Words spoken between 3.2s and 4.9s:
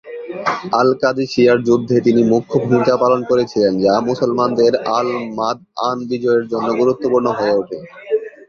করেছিলেন, যা মুসলমানদের